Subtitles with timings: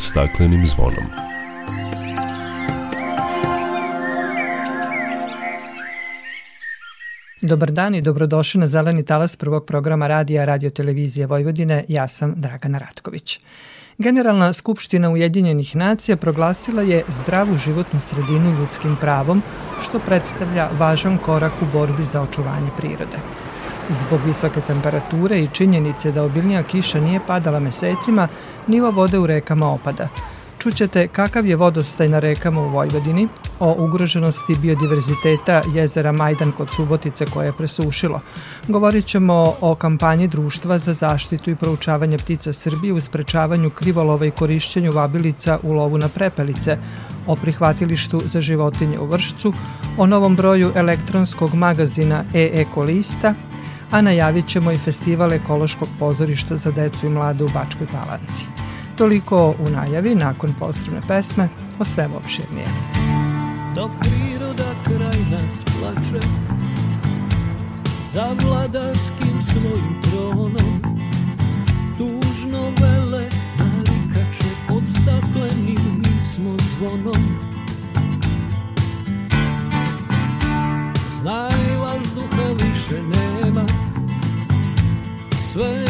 [0.00, 1.04] staklenim zvonom.
[7.42, 11.84] Dobar dan i dobrodošli na Zeleni talas prvog programa radija Radio Televizije Vojvodine.
[11.88, 13.40] Ja sam Dragana Ratković.
[13.98, 19.42] Generalna skupština Ujedinjenih nacija proglasila je zdravu životnu sredinu ljudskim pravom,
[19.82, 23.16] što predstavlja važan korak u borbi za očuvanje prirode.
[23.90, 28.28] Zbog visoke temperature i činjenice da obilnija kiša nije padala mesecima,
[28.70, 30.08] nivo vode u rekama opada–
[30.60, 33.28] Čućete kakav je vodostaj na rekama u Vojvodini,
[33.60, 38.20] o ugroženosti biodiverziteta jezera Majdan kod Subotice koje je presušilo.
[38.68, 44.30] Govorit ćemo o kampanji Društva za zaštitu i proučavanje ptica Srbije u sprečavanju krivolova i
[44.30, 46.78] korišćenju vabilica u lovu na prepelice,
[47.26, 49.52] o prihvatilištu za životinje u Vršcu,
[49.98, 53.34] o novom broju elektronskog magazina e-ekolista,
[53.90, 58.69] a najavit ćemo i festival ekološkog pozorišta za decu i mlade u Bačkoj Palanci.
[59.00, 61.48] Toliko u najavi nakon posebne pesme,
[61.78, 62.66] o svemu opširnije.
[63.74, 66.26] Dok priroda kraj nas plače
[68.12, 70.82] Za vladarskim svojim tronom
[71.98, 73.28] Tužno vele
[73.58, 77.38] narikače Pod staklenim smo zvonom
[81.20, 83.64] Znaj vazduha više nema
[85.52, 85.89] Sve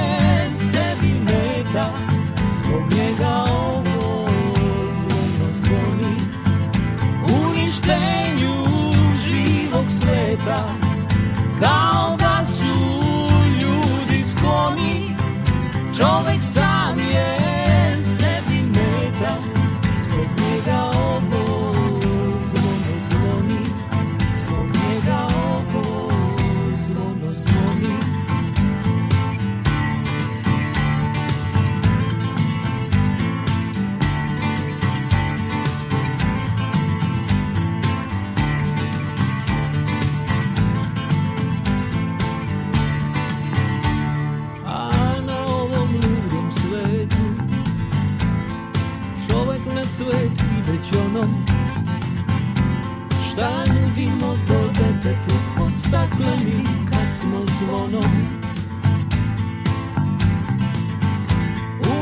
[57.61, 58.11] smo zvonom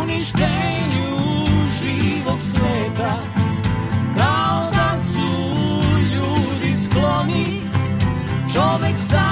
[0.02, 1.18] Uništenju
[1.80, 3.16] živog sveta
[4.18, 5.52] Kao da su
[6.02, 7.62] ljudi skloni
[8.54, 9.29] Čovek sam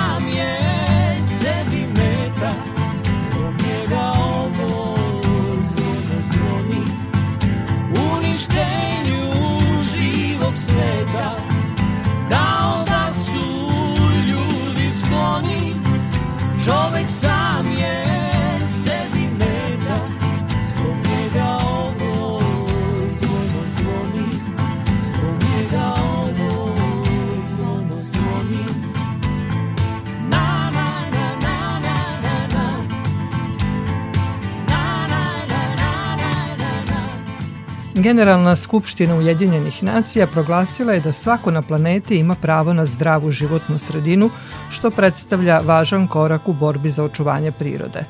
[37.97, 43.80] Generalna skupština Ujedinjenih nacija proglasila je da svako na planeti ima pravo na zdravu životnu
[43.80, 44.30] sredinu,
[44.69, 48.03] što predstavlja važan korak u borbi za očuvanje prirode.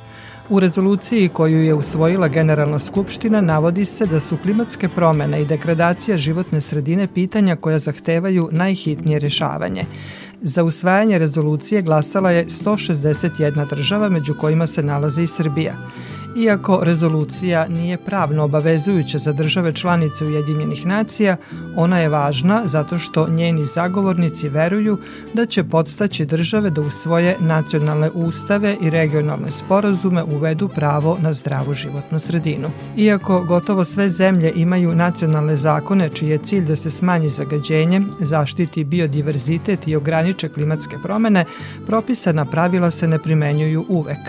[0.49, 6.17] U rezoluciji koju je usvojila Generalna skupština navodi se da su klimatske promene i degradacija
[6.17, 9.85] životne sredine pitanja koja zahtevaju najhitnije rešavanje.
[10.41, 15.73] Za usvajanje rezolucije glasala je 161 država, među kojima se nalazi i Srbija.
[16.37, 21.37] Iako rezolucija nije pravno obavezujuća za države članice Ujedinjenih nacija,
[21.75, 24.97] ona je važna zato što njeni zagovornici veruju
[25.33, 31.33] da će podstaći države da u svoje nacionalne ustave i regionalne sporazume uvedu pravo na
[31.33, 32.69] zdravu životnu sredinu.
[32.97, 38.83] Iako gotovo sve zemlje imaju nacionalne zakone čiji je cilj da se smanji zagađenje, zaštiti
[38.83, 41.45] biodiverzitet i ograniče klimatske promene,
[41.87, 44.19] propisana pravila se ne primenjuju uvek.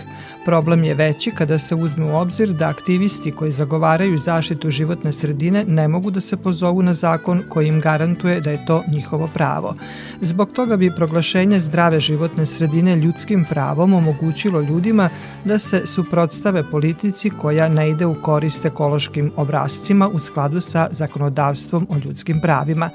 [0.49, 5.63] Problem je veći kada se uzme u obzir da aktivisti koji zagovaraju zaštitu životne sredine
[5.67, 9.75] ne mogu da se pozovu na zakon koji im garantuje da je to njihovo pravo.
[10.21, 15.09] Zbog toga bi proglašenje zdrave životne sredine ljudskim pravom omogućilo ljudima
[15.45, 21.87] da se suprotstave politici koja ne ide u korist ekološkim obrazcima u skladu sa zakonodavstvom
[21.89, 22.89] o ljudskim pravima.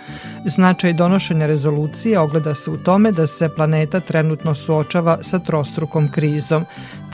[0.47, 6.65] Značaj donošenja rezolucije ogleda se u tome da se planeta trenutno suočava sa trostrukom krizom.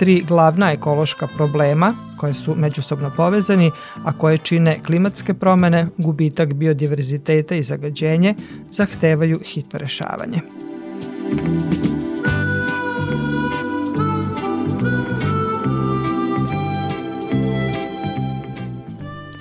[0.01, 3.71] Tri glavna ekološka problema koje su međusobno povezani,
[4.05, 8.35] a koje čine klimatske promene, gubitak biodiverziteta i zagađenje,
[8.71, 10.41] zahtevaju hitno rešavanje.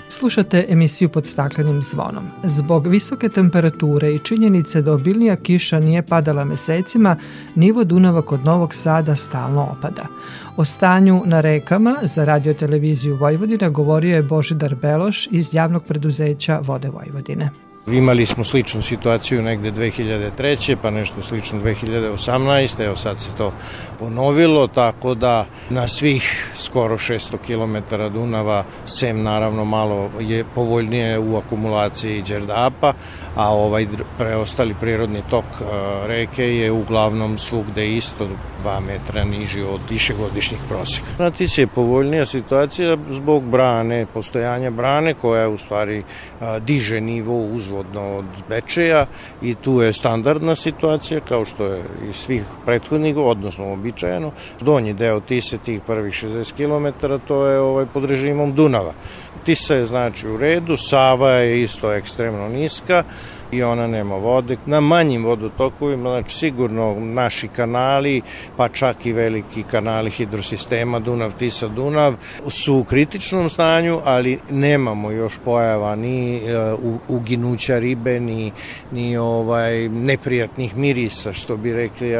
[0.09, 2.23] Slušate emisiju pod staklenim zvonom.
[2.43, 7.15] Zbog visoke temperature i činjenice da obilnija kiša nije padala mesecima,
[7.55, 10.05] nivo Dunava kod Novog Sada stalno opada.
[10.59, 16.89] O stanju na rekama za radioteleviziju Vojvodina govorio je Božidar Beloš iz javnog preduzeća Vode
[16.89, 17.49] Vojvodine.
[17.91, 20.75] Imali smo sličnu situaciju negde 2003.
[20.81, 22.85] pa nešto slično 2018.
[22.85, 23.53] Evo sad se to
[23.99, 31.37] ponovilo, tako da na svih skoro 600 km Dunava, sem naravno malo je povoljnije u
[31.37, 32.93] akumulaciji Đerdapa,
[33.35, 33.87] a ovaj
[34.17, 35.63] preostali prirodni tok e,
[36.07, 38.27] reke je uglavnom svugde isto
[38.63, 41.07] 2 metra niži od višegodišnjih proseka.
[41.17, 46.03] Na Tisi je povoljnija situacija zbog brane, postojanja brane koja u stvari
[46.59, 47.33] diže nivo
[47.79, 49.05] uzvodno od Bečeja
[49.41, 54.31] i tu je standardna situacija kao što je i svih prethodnih, odnosno običajeno.
[54.61, 58.93] Donji deo Tise, tih prvih 60 km, to je ovaj, pod režimom Dunava.
[59.45, 63.03] Tisa je znači u redu, Sava je isto ekstremno niska,
[63.51, 64.57] i ona nema vode.
[64.65, 68.21] Na manjim vodotokovima, znači sigurno naši kanali,
[68.57, 72.15] pa čak i veliki kanali hidrosistema Dunav, Tisa, Dunav
[72.47, 76.41] su u kritičnom stanju, ali nemamo još pojava ni
[76.81, 78.51] uh, uginuća ribe, ni,
[78.91, 82.11] ni ovaj neprijatnih mirisa, što bi rekli,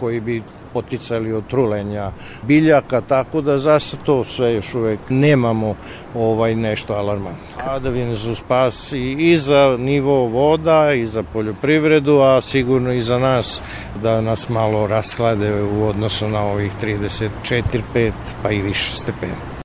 [0.00, 2.10] koji bi poticali od trulenja
[2.42, 5.74] biljaka, tako da za to sve još uvek nemamo
[6.14, 7.46] ovaj nešto alarmantno.
[7.64, 13.18] Padavine su spas i, i za nivo voda i za poljoprivredu, a sigurno i za
[13.18, 13.62] nas
[14.02, 17.62] da nas malo rashlade u odnosu na ovih 34,
[17.94, 18.12] 5
[18.42, 19.59] pa i više stepena.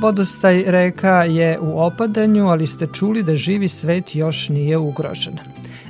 [0.00, 5.38] Vodostaj reka je u opadanju, ali ste čuli da živi svet još nije ugrožen.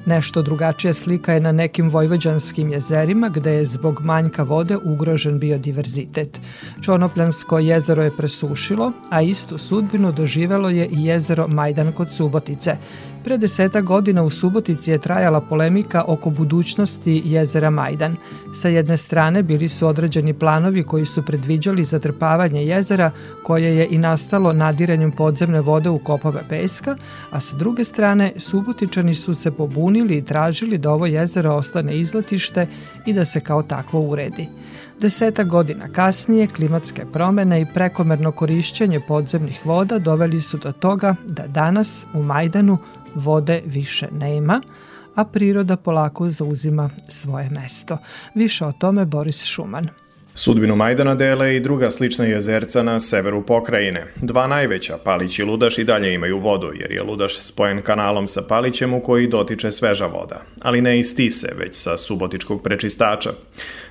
[0.06, 6.40] Nešto drugačija slika je na nekim vojvođanskim jezerima gde je zbog manjka vode ugrožen biodiverzitet.
[6.82, 12.76] Čonopljansko jezero je presušilo, a istu sudbinu doživelo je i jezero Majdan kod Subotice.
[13.26, 18.16] Pre deseta godina u Subotici je trajala polemika oko budućnosti jezera Majdan.
[18.54, 23.10] Sa jedne strane bili su određeni planovi koji su predviđali zatrpavanje jezera
[23.42, 26.96] koje je i nastalo nadiranjem podzemne vode u kopove peska,
[27.30, 32.66] a sa druge strane Subotičani su se pobunili i tražili da ovo jezero ostane izletište
[33.06, 34.48] i da se kao takvo uredi.
[35.00, 41.46] Deseta godina kasnije klimatske promene i prekomerno korišćenje podzemnih voda doveli su do toga da
[41.46, 42.78] danas u Majdanu
[43.16, 44.60] vode više nema,
[45.14, 47.98] a priroda polako zauzima svoje mesto.
[48.34, 49.88] Više o tome Boris Šuman.
[50.38, 54.04] Sudbinu Majdana dele i druga slična jezerca na severu pokrajine.
[54.16, 58.42] Dva najveća, Palić i Ludaš, i dalje imaju vodu, jer je Ludaš spojen kanalom sa
[58.42, 63.30] Palićem u koji dotiče sveža voda, ali ne iz Tise, već sa subotičkog prečistača.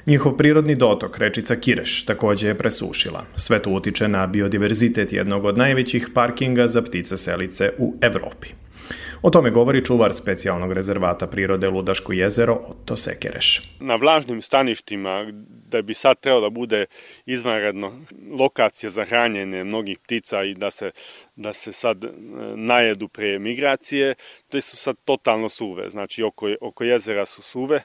[0.06, 3.25] Njihov prirodni dotok, rečica Kireš, takođe je presušila.
[3.36, 8.64] Sve to utiče na biodiverzitet jednog od najvećih parkinga za ptice selice u Evropi.
[9.25, 13.62] O tome govori čuvar specijalnog rezervata prirode Ludaško jezero Otto Sekereš.
[13.79, 15.25] Na vlažnim staništima
[15.70, 16.86] da bi sad trebalo da bude
[17.25, 17.91] izvanredno
[18.32, 20.91] lokacija za hranjenje mnogih ptica i da se,
[21.36, 22.10] da se sad e,
[22.55, 24.15] najedu pre migracije,
[24.50, 27.82] te su sad totalno suve, znači oko, oko jezera su suve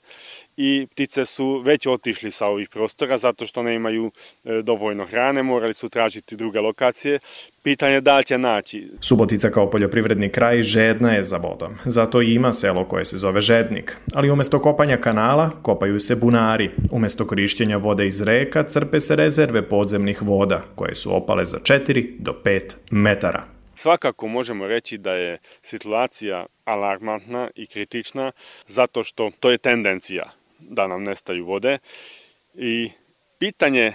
[0.62, 4.10] i ptice su već otišli sa ovih prostora zato što ne imaju
[4.44, 7.18] e, dovoljno hrane, morali su tražiti druge lokacije.
[7.62, 8.90] Pitanje da li će naći.
[9.00, 11.74] Subotica kao poljoprivredni kraj žedna je za vodom.
[11.84, 13.96] Zato i ima selo koje se zove Žednik.
[14.14, 16.70] Ali umesto kopanja kanala, kopaju se bunari.
[16.90, 22.06] Umesto korišćenja vode iz reka, crpe se rezerve podzemnih voda, koje su opale za 4
[22.18, 23.44] do 5 metara.
[23.74, 28.32] Svakako možemo reći da je situacija alarmantna i kritična
[28.66, 31.78] zato što to je tendencija da nam nestaju vode
[32.54, 32.90] i
[33.38, 33.92] pitanje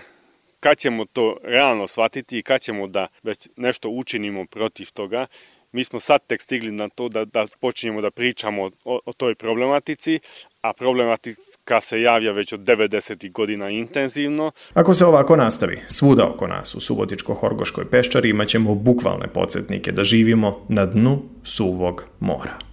[0.59, 5.27] kad ćemo to realno shvatiti i kad ćemo da već nešto učinimo protiv toga,
[5.75, 9.35] Mi smo sad tek stigli na to da, da počinjemo da pričamo o, o toj
[9.35, 10.19] problematici,
[10.61, 13.31] a problematika se javlja već od 90.
[13.31, 14.51] godina intenzivno.
[14.73, 20.65] Ako se ovako nastavi, svuda oko nas u Subotičko-Horgoškoj peščari imaćemo bukvalne podsjetnike da živimo
[20.69, 22.64] na dnu suvog mora.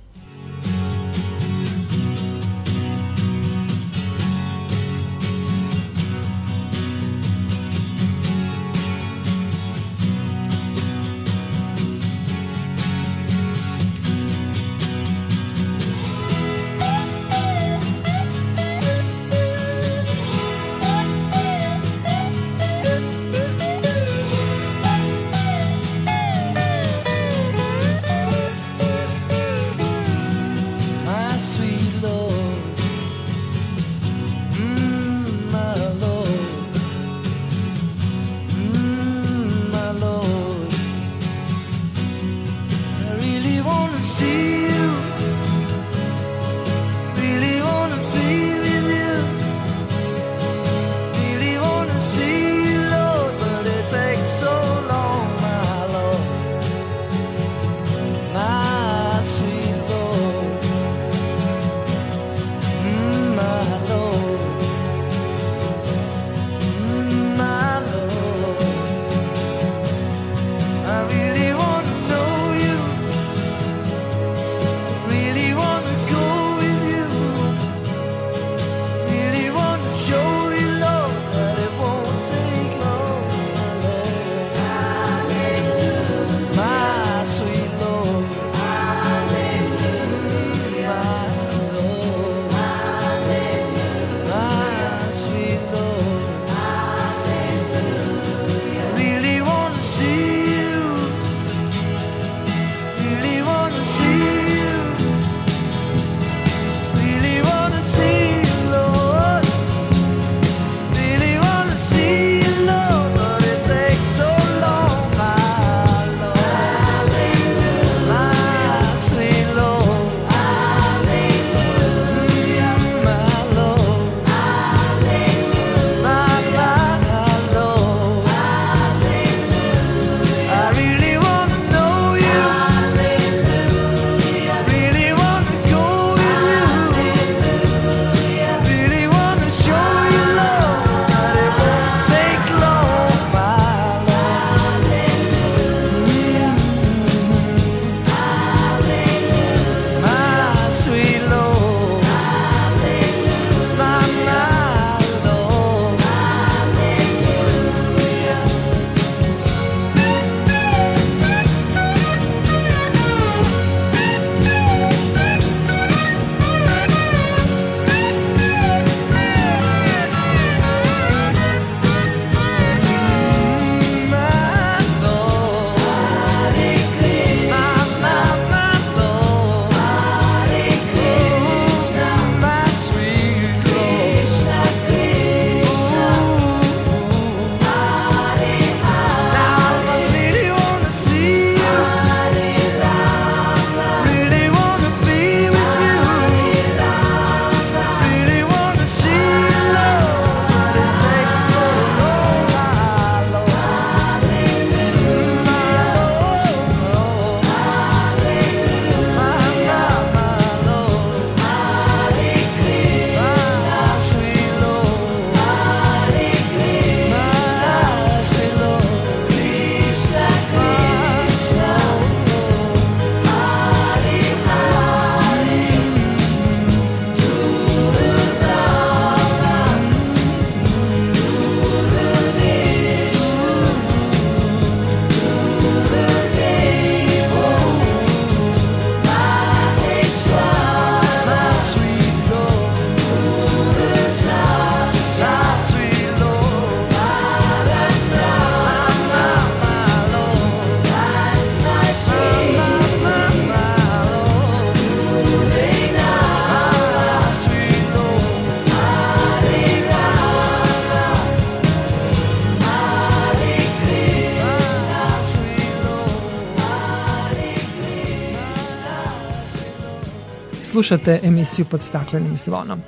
[270.72, 272.82] Slušate emisiju pod staklenim zvonom.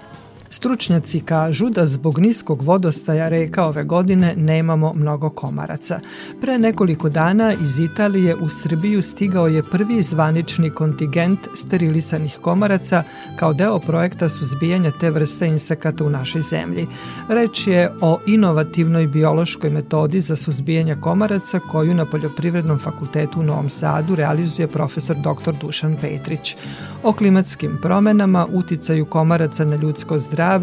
[0.64, 6.00] Stručnjaci kažu da zbog niskog vodostaja reka ove godine nemamo mnogo komaraca.
[6.40, 13.02] Pre nekoliko dana iz Italije u Srbiju stigao je prvi zvanični kontingent sterilisanih komaraca
[13.38, 16.86] kao deo projekta suzbijanja te vrste insekata u našoj zemlji.
[17.28, 23.68] Reč je o inovativnoj biološkoj metodi za suzbijanje komaraca koju na Poljoprivrednom fakultetu u Novom
[23.70, 25.52] Sadu realizuje profesor dr.
[25.60, 26.56] Dušan Petrić.
[27.02, 30.53] O klimatskim promenama, uticaju komaraca na ljudsko zdravlje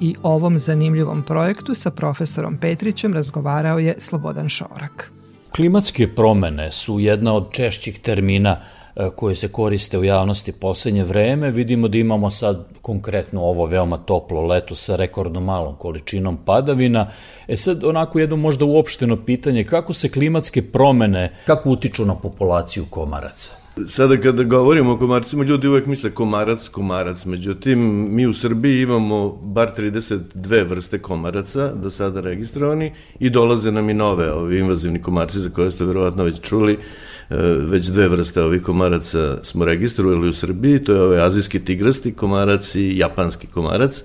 [0.00, 5.12] i ovom zanimljivom projektu sa profesorom Petrićem razgovarao je Slobodan Šorak.
[5.56, 8.56] Klimatske promene su jedna od češćih termina
[8.96, 11.50] e, koje se koriste u javnosti poslednje vreme.
[11.50, 17.06] Vidimo da imamo sad konkretno ovo veoma toplo leto sa rekordno malom količinom padavina.
[17.48, 22.86] E sad onako jedno možda uopšteno pitanje kako se klimatske promene, kako utiču na populaciju
[22.90, 23.60] komaraca?
[23.86, 27.24] Sada kada govorimo o komarcima, ljudi uvek misle komarac, komarac.
[27.24, 27.78] Međutim,
[28.14, 33.94] mi u Srbiji imamo bar 32 vrste komaraca do sada registrovani i dolaze nam i
[33.94, 36.72] nove ovi invazivni komarci za koje ste verovatno već čuli.
[36.72, 37.36] E,
[37.70, 42.74] već dve vrste ovih komaraca smo registrovali u Srbiji, to je ovaj azijski tigrasti komarac
[42.74, 44.02] i japanski komarac.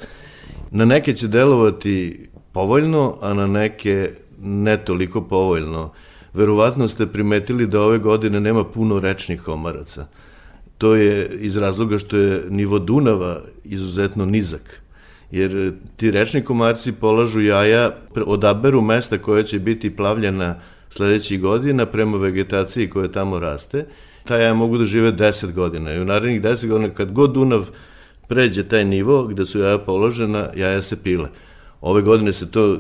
[0.71, 4.09] Na neke će delovati povoljno, a na neke
[4.41, 5.91] ne toliko povoljno
[6.35, 10.07] verovatno ste primetili da ove godine nema puno rečnih komaraca.
[10.77, 14.85] To je iz razloga što je nivo Dunava izuzetno nizak
[15.31, 17.91] jer ti rečni komarci polažu jaja,
[18.25, 20.55] odaberu mesta koja će biti plavljena
[20.89, 23.85] sledećih godina prema vegetaciji koja tamo raste.
[24.23, 27.69] Ta jaja mogu da žive 10 godina i u narednih 10 godina kad god Dunav
[28.27, 31.29] pređe taj nivo gde su jaja položena, jaja se pile.
[31.81, 32.77] Ove godine se to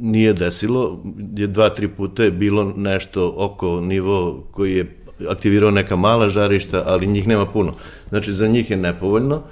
[0.00, 1.04] nije desilo,
[1.36, 6.82] je dva, tri puta je bilo nešto oko nivo koji je aktivirao neka mala žarišta,
[6.86, 7.72] ali njih nema puno.
[8.08, 9.42] Znači, za njih je nepovoljno,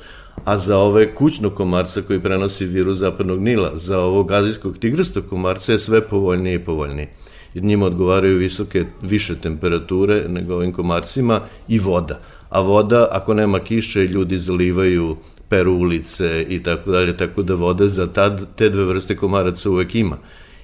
[0.44, 5.72] a za ove kućnog komarca koji prenosi virus zapadnog Nila, za ovog azijskog tigrastog komarca
[5.72, 7.08] je sve povoljnije i povoljnije.
[7.54, 12.20] Jer njima odgovaraju visoke, više temperature nego ovim komarcima i voda.
[12.48, 15.16] A voda, ako nema kiše, ljudi zalivaju
[15.48, 19.94] peru ulice i tako dalje, tako da vode za tad, te dve vrste komaraca uvek
[19.94, 20.18] ima.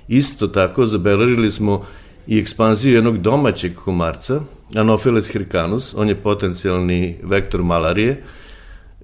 [0.09, 1.85] Isto tako zabeležili smo
[2.27, 4.41] i ekspanziju jednog domaćeg komarca,
[4.75, 8.25] Anopheles hircanus, on je potencijalni vektor malarije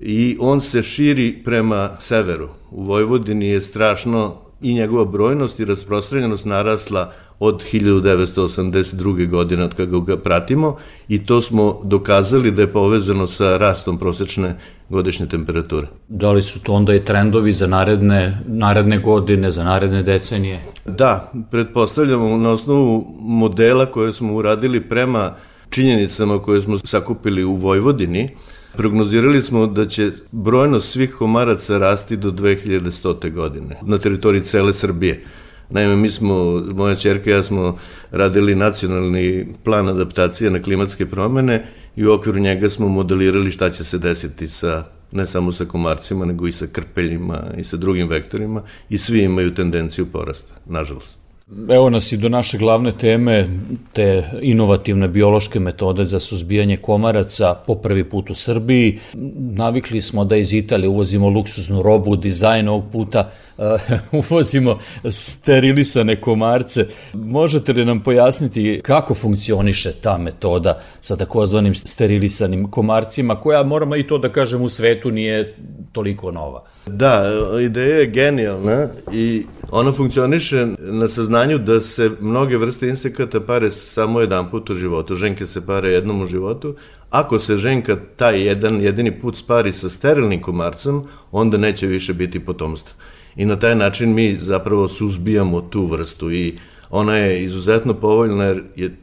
[0.00, 2.48] i on se širi prema severu.
[2.70, 9.28] U Vojvodini je strašno i njegova brojnost i rasprostranjenost narasla od 1982.
[9.30, 10.76] godine od kada ga pratimo
[11.08, 14.56] i to smo dokazali da je povezano sa rastom prosečne
[14.88, 15.86] godišnje temperature.
[16.08, 20.60] Da li su to onda i trendovi za naredne, naredne godine, za naredne decenije?
[20.86, 25.34] Da, pretpostavljamo na osnovu modela koje smo uradili prema
[25.70, 28.30] činjenicama koje smo sakupili u Vojvodini,
[28.78, 33.32] Prognozirali smo da će brojnost svih komaraca rasti do 2100.
[33.32, 35.24] godine na teritoriji cele Srbije.
[35.70, 37.78] Naime, mi smo, moja čerka i ja smo
[38.10, 43.84] radili nacionalni plan adaptacije na klimatske promene i u okviru njega smo modelirali šta će
[43.84, 48.62] se desiti sa ne samo sa komarcima, nego i sa krpeljima i sa drugim vektorima
[48.88, 51.27] i svi imaju tendenciju porasta, nažalost.
[51.68, 53.48] Evo nas i do naše glavne teme,
[53.92, 58.98] te inovativne biološke metode za suzbijanje komaraca po prvi put u Srbiji.
[59.34, 63.64] Navikli smo da iz Italije uvozimo luksuznu robu, dizajn ovog puta uh,
[64.30, 64.78] uvozimo
[65.10, 66.86] sterilisane komarce.
[67.14, 74.06] Možete li nam pojasniti kako funkcioniše ta metoda sa takozvanim sterilisanim komarcima, koja moramo i
[74.06, 75.56] to da kažem u svetu nije
[75.92, 76.64] toliko nova?
[76.86, 77.24] Da,
[77.64, 84.20] ideja je genijalna i ona funkcioniše na saznanju da se mnoge vrste insekata pare samo
[84.20, 85.14] jedan put u životu.
[85.14, 86.74] Ženke se pare jednom u životu.
[87.10, 91.02] Ako se ženka taj jedan jedini put spari sa sterilnim komarcem,
[91.32, 92.94] onda neće više biti potomstva.
[93.36, 96.58] I na taj način mi zapravo suzbijamo tu vrstu i
[96.90, 98.96] ona je izuzetno povoljna jer je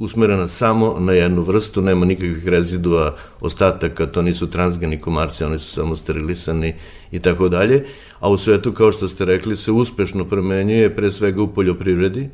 [0.00, 5.70] usmerena samo na jednu vrstu, nema nikakvih rezidua, ostataka, to nisu transgeni komarci, oni su
[5.70, 6.74] samo sterilisani
[7.12, 7.84] i tako dalje.
[8.20, 12.28] A u svetu, kao što ste rekli, se uspešno promenjuje pre svega u poljoprivredi,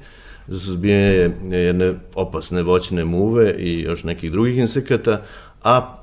[0.48, 5.22] za suzbijanje jedne opasne voćne muve i još nekih drugih insekata,
[5.62, 6.02] a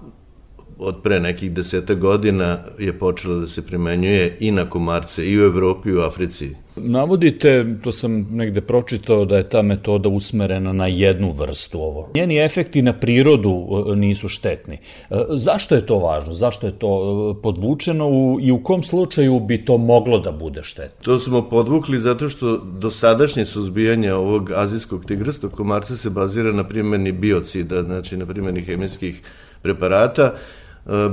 [0.78, 5.44] od pre nekih deseta godina je počela da se primenjuje i na komarce i u
[5.44, 6.63] Evropi i u Africi.
[6.76, 12.10] Navodite, to sam negde pročitao, da je ta metoda usmerena na jednu vrstu ovo.
[12.16, 14.76] Njeni efekti na prirodu e, nisu štetni.
[15.10, 16.34] E, zašto je to važno?
[16.34, 16.90] Zašto je to
[17.38, 21.04] e, podvučeno i u kom slučaju bi to moglo da bude štetno?
[21.04, 27.12] To smo podvukli zato što dosadašnje suzbijanje ovog azijskog tigrastog komarca se bazira na primjeni
[27.12, 29.22] biocida, znači na primjeni hemijskih
[29.62, 30.34] preparata,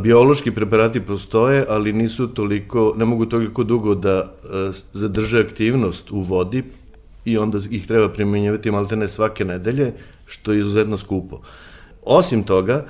[0.02, 6.20] biološki preparati postoje, ali nisu toliko, ne mogu toliko dugo da e, zadrže aktivnost u
[6.20, 6.62] vodi
[7.24, 9.92] i onda ih treba primjenjivati maltene svake nedelje,
[10.26, 11.40] što je izuzetno skupo.
[12.02, 12.86] Osim toga,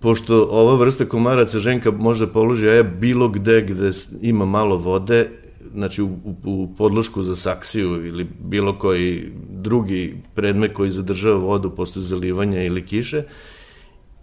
[0.00, 3.90] pošto ova vrsta komaraca ženka može položi jaja bilo gde gde
[4.22, 5.28] ima malo vode,
[5.74, 12.02] znači u, u podlošku za saksiju ili bilo koji drugi predmet koji zadržava vodu posle
[12.02, 13.22] zalivanja ili kiše,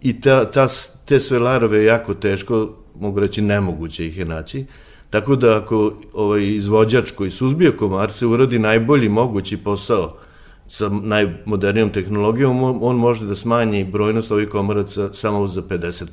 [0.06, 0.68] i ta, ta,
[1.04, 2.68] te sve larove je jako teško,
[3.00, 4.64] mogu reći nemoguće ih je naći,
[5.10, 10.16] tako da ako ovaj izvođač koji suzbija komarce uradi najbolji mogući posao
[10.68, 16.06] sa najmodernijom tehnologijom, on, može da smanji brojnost ovih komaraca samo za 50%.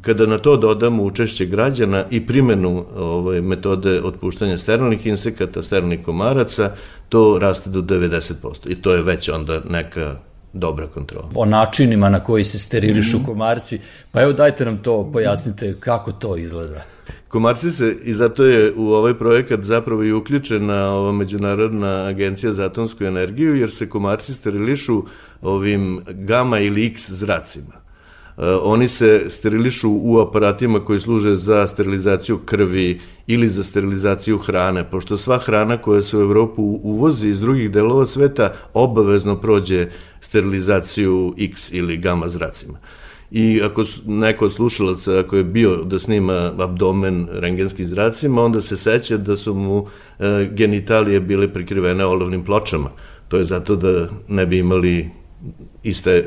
[0.00, 6.72] Kada na to dodamo učešće građana i primenu ovaj, metode otpuštanja sterilnih insekata, sterilnih komaraca,
[7.08, 8.32] to raste do 90%.
[8.66, 10.16] I to je već onda neka
[10.52, 11.28] dobra kontrola.
[11.34, 13.24] O načinima na koji se sterilišu mm.
[13.24, 13.80] komarci,
[14.12, 16.82] pa evo dajte nam to, pojasnite kako to izgleda.
[17.28, 22.64] Komarci se, i zato je u ovaj projekat zapravo i uključena ova Međunarodna agencija za
[22.64, 25.02] atomsku energiju, jer se komarci sterilišu
[25.42, 27.88] ovim gama ili x zracima.
[28.36, 34.90] Uh, oni se sterilišu u aparatima koji služe za sterilizaciju krvi ili za sterilizaciju hrane,
[34.90, 39.88] pošto sva hrana koja se u Evropu uvozi iz drugih delova sveta obavezno prođe
[40.20, 42.78] sterilizaciju X ili gama zracima.
[43.30, 48.76] I ako neko od slušalaca, ako je bio da snima abdomen rengenskim zracima, onda se
[48.76, 49.86] seća da su mu
[50.18, 52.90] e, genitalije bile prikrivene olovnim pločama.
[53.28, 55.10] To je zato da ne bi imali
[55.82, 56.24] iste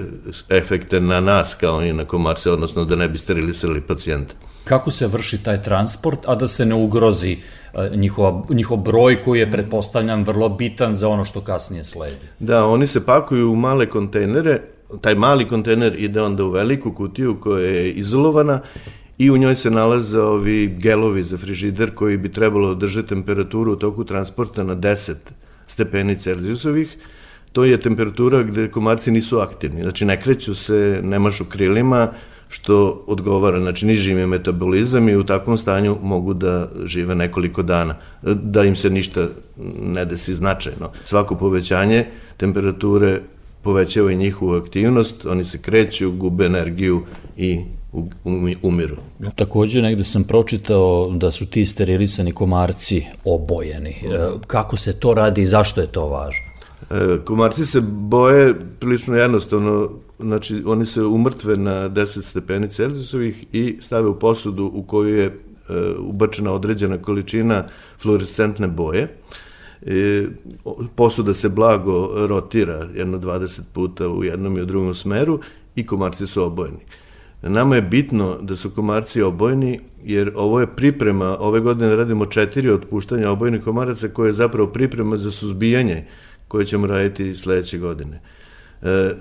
[0.49, 4.35] efekte na nas kao i na komarce, odnosno da ne bi sterilisali pacijenta.
[4.63, 7.37] Kako se vrši taj transport, a da se ne ugrozi
[7.73, 12.27] e, njihova, njihov broj koji je, pretpostavljam, vrlo bitan za ono što kasnije sledi?
[12.39, 14.61] Da, oni se pakuju u male kontejnere,
[15.01, 18.59] taj mali kontejner ide onda u veliku kutiju koja je izolovana
[19.17, 23.75] i u njoj se nalaze ovi gelovi za frižider koji bi trebalo držati temperaturu u
[23.75, 25.13] toku transporta na 10
[25.67, 26.97] stepeni Celzijusovih,
[27.51, 32.07] to je temperatura gde komarci nisu aktivni, znači ne kreću se, ne mašu krilima,
[32.51, 37.63] što odgovara, znači niži im je metabolizam i u takvom stanju mogu da žive nekoliko
[37.63, 39.27] dana, da im se ništa
[39.81, 40.91] ne desi značajno.
[41.03, 42.05] Svako povećanje
[42.37, 43.19] temperature
[43.61, 47.03] povećava i njihovu aktivnost, oni se kreću, gube energiju
[47.37, 47.59] i
[48.61, 48.95] umiru.
[49.35, 53.89] Takođe negde sam pročitao da su ti sterilisani komarci obojeni.
[53.89, 56.50] E, kako se to radi i zašto je to važno?
[56.91, 63.77] E, komarci se boje prilično jednostavno, znači oni se umrtve na 10 stepeni Celzijusovih i
[63.79, 65.31] stave u posudu u koju je e,
[65.99, 67.67] ubačena određena količina
[68.01, 69.17] fluorescentne boje.
[69.85, 70.27] E,
[70.95, 75.39] posuda se blago rotira jedno 20 puta u jednom i u drugom smeru
[75.75, 76.79] i komarci su obojeni.
[77.41, 82.69] Nama je bitno da su komarci obojeni, jer ovo je priprema, ove godine radimo četiri
[82.69, 86.05] otpuštanja obojnih komaraca, koje je zapravo priprema za suzbijanje
[86.51, 88.19] koje ćemo raditi sledeće godine.
[88.81, 89.11] E,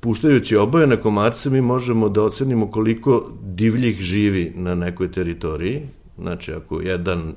[0.00, 5.82] puštajući obojene komarce mi možemo da ocenimo koliko divljih živi na nekoj teritoriji,
[6.18, 7.32] znači ako jedan e,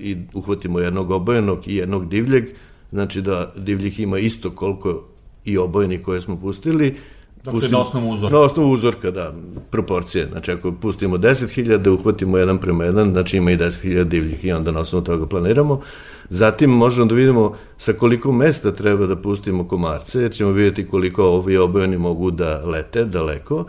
[0.00, 2.44] i uhvatimo jednog obojenog i jednog divljeg,
[2.92, 5.04] znači da divljih ima isto koliko
[5.44, 6.96] i obojenih koje smo pustili,
[7.44, 8.36] Dakle, pustimo, na osnovu uzorka.
[8.36, 9.34] Na osnovu uzorka, da,
[9.70, 10.26] proporcije.
[10.26, 14.70] Znači, ako pustimo 10.000, uhvatimo jedan prema jedan, znači ima i 10.000 divljih i onda
[14.70, 15.80] na osnovu toga planiramo.
[16.28, 21.24] Zatim možemo da vidimo sa koliko mesta treba da pustimo komarce, jer ćemo vidjeti koliko
[21.24, 23.64] ovi obojeni mogu da lete daleko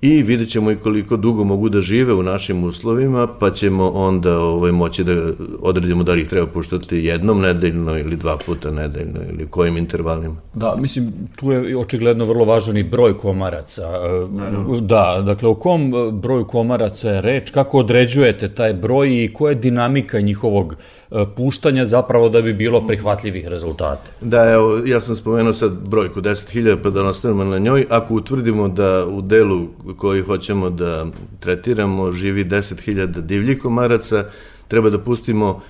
[0.00, 4.38] i vidjet ćemo i koliko dugo mogu da žive u našim uslovima, pa ćemo onda
[4.38, 5.12] ovaj, moći da
[5.60, 10.36] odredimo da li ih treba puštati jednom nedeljno ili dva puta nedeljno ili kojim intervalima.
[10.54, 13.82] Da, mislim, tu je očigledno vrlo važan i broj komaraca.
[14.30, 14.80] Naravno.
[14.80, 19.54] Da, dakle, o kom broju komaraca je reč, kako određujete taj broj i koja je
[19.54, 20.97] dinamika njihovog E,
[21.36, 24.10] puštanja zapravo da bi bilo prihvatljivih rezultata.
[24.20, 27.86] Da, evo, ja sam spomenuo sad brojku 10.000 pa da nastavimo na njoj.
[27.90, 29.66] Ako utvrdimo da u delu
[29.96, 31.06] koji hoćemo da
[31.40, 34.24] tretiramo živi 10.000 divljih komaraca,
[34.68, 35.60] treba da pustimo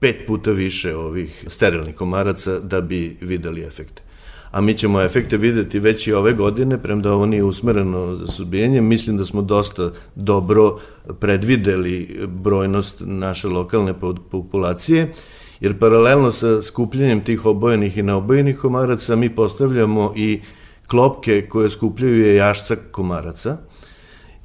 [0.00, 4.07] pet puta više ovih sterilnih komaraca da bi videli efekte
[4.50, 8.80] a mi ćemo efekte videti već i ove godine, premda ovo nije usmereno za suzbijanje,
[8.80, 10.78] mislim da smo dosta dobro
[11.20, 13.94] predvideli brojnost naše lokalne
[14.30, 15.12] populacije,
[15.60, 20.40] jer paralelno sa skupljanjem tih obojenih i neobojenih komaraca mi postavljamo i
[20.86, 23.56] klopke koje skupljaju je jašca komaraca,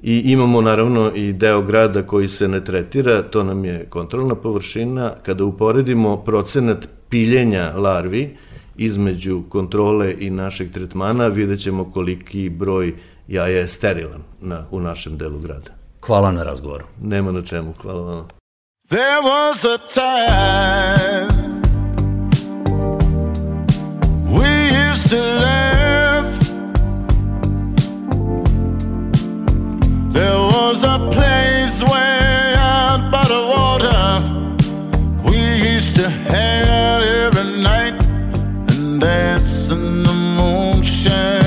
[0.04, 5.14] I imamo naravno i deo grada koji se ne tretira, to nam je kontrolna površina.
[5.24, 8.38] Kada uporedimo procenat piljenja larvi,
[8.78, 12.94] između kontrole i našeg tretmana vidjet ćemo koliki broj
[13.28, 15.72] jaja je sterilan na, u našem delu grada.
[16.06, 16.86] Hvala na razgovoru.
[17.02, 18.28] Nema na čemu, hvala vam.
[18.90, 21.62] There was a time
[24.28, 24.50] we
[24.92, 26.40] used to laugh.
[30.14, 34.22] There was a place way out by the water.
[35.26, 35.38] We
[35.76, 36.73] used to hang
[39.74, 41.43] in the moonshine.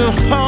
[0.00, 0.47] I used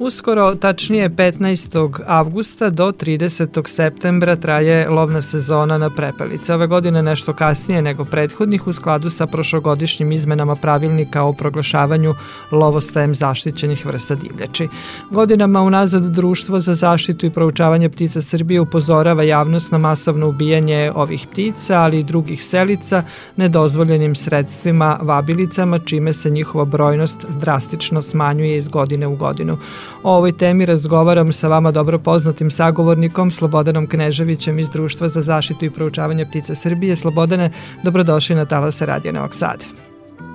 [0.00, 2.00] Uskoro, tačnije 15.
[2.06, 3.68] avgusta do 30.
[3.68, 6.54] septembra traje lovna sezona na prepelice.
[6.54, 12.14] Ove godine nešto kasnije nego prethodnih u skladu sa prošlogodišnjim izmenama pravilnika o proglašavanju
[12.52, 14.68] lovostajem zaštićenih vrsta divljači.
[15.10, 21.26] Godinama unazad Društvo za zaštitu i proučavanje ptica Srbije upozorava javnost na masovno ubijanje ovih
[21.32, 23.02] ptica, ali i drugih selica
[23.36, 29.58] nedozvoljenim sredstvima vabilicama, čime se njihova brojnost drastično smanjuje iz godine u godinu.
[30.02, 35.64] O ovoj temi razgovaram sa vama dobro poznatim sagovornikom Slobodanom Kneževićem iz Društva za zaštitu
[35.64, 36.96] i proučavanje ptica Srbije.
[36.96, 37.50] Slobodane,
[37.84, 39.64] dobrodošli na Talasa Radio Novog Sada.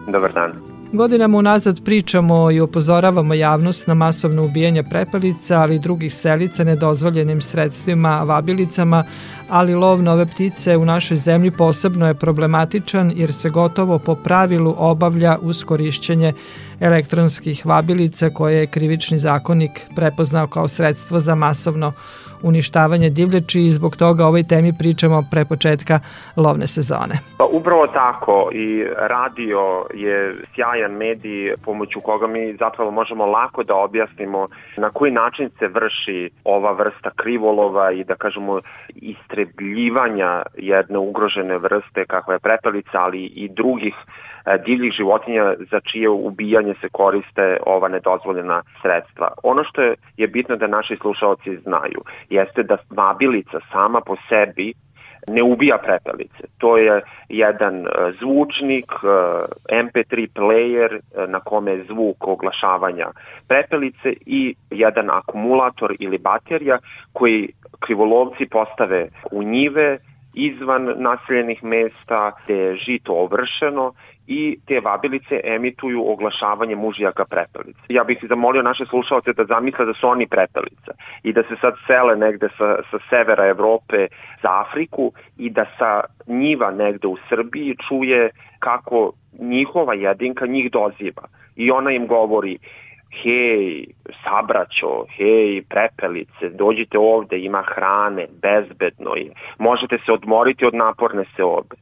[0.07, 0.73] Dobar dan.
[0.93, 7.41] Godinama unazad pričamo i upozoravamo javnost na masovno ubijanje prepelica, ali i drugih selica nedozvoljenim
[7.41, 9.03] sredstvima, vabilicama,
[9.49, 14.15] ali lov na ove ptice u našoj zemlji posebno je problematičan jer se gotovo po
[14.15, 16.33] pravilu obavlja uz korišćenje
[16.83, 21.91] elektronskih vabilica koje je krivični zakonik prepoznao kao sredstvo za masovno
[22.43, 25.99] uništavanje divljači i zbog toga ovoj temi pričamo pre početka
[26.37, 27.15] lovne sezone.
[27.37, 29.61] Pa upravo tako i radio
[29.93, 35.67] je sjajan medij pomoću koga mi zapravo možemo lako da objasnimo na koji način se
[35.67, 38.59] vrši ova vrsta krivolova i da kažemo
[38.95, 43.93] istrebljivanja jedne ugrožene vrste kakva je prepelica, ali i drugih
[44.65, 49.27] divljih životinja za čije ubijanje se koriste ova nedozvoljena sredstva.
[49.43, 49.81] Ono što
[50.17, 54.73] je bitno da naši slušalci znaju jeste da vabilica sama po sebi
[55.27, 56.43] ne ubija prepelice.
[56.57, 59.07] To je jedan e, zvučnik, e,
[59.75, 63.07] MP3 player na kome je zvuk oglašavanja
[63.47, 66.77] prepelice i jedan akumulator ili baterija
[67.13, 69.97] koji krivolovci postave u njive
[70.33, 73.93] izvan naseljenih mesta gde je žito ovršeno
[74.27, 77.79] i te vabilice emituju oglašavanje mužijaka prepelice.
[77.89, 80.91] Ja bih zamolio naše slušalce da zamisle da su oni prepelica
[81.23, 84.07] i da se sad sele negde sa, sa severa Evrope
[84.41, 91.23] za Afriku i da sa njiva negde u Srbiji čuje kako njihova jedinka njih doziva
[91.55, 92.57] i ona im govori
[93.23, 93.85] hej,
[94.23, 101.75] sabraćo, hej, prepelice, dođite ovde, ima hrane, bezbedno je, možete se odmoriti od naporne seobe